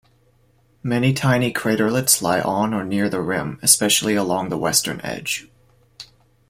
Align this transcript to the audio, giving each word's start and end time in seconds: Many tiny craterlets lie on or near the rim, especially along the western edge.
Many 0.81 1.13
tiny 1.13 1.53
craterlets 1.53 2.23
lie 2.23 2.41
on 2.41 2.73
or 2.73 2.83
near 2.83 3.07
the 3.07 3.21
rim, 3.21 3.59
especially 3.61 4.15
along 4.15 4.49
the 4.49 4.57
western 4.57 4.99
edge. 5.01 5.47